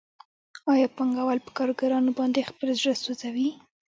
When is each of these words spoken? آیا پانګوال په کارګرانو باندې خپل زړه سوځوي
آیا 0.73 0.87
پانګوال 0.97 1.39
په 1.45 1.51
کارګرانو 1.57 2.11
باندې 2.19 2.47
خپل 2.49 2.67
زړه 2.79 2.93
سوځوي 3.03 3.49